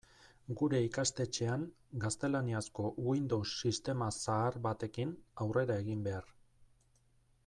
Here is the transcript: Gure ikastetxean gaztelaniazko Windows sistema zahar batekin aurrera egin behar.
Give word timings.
Gure 0.59 0.77
ikastetxean 0.85 1.65
gaztelaniazko 2.05 2.87
Windows 3.09 3.53
sistema 3.67 4.09
zahar 4.23 4.57
batekin 4.65 5.13
aurrera 5.47 5.79
egin 5.85 6.05
behar. 6.09 6.33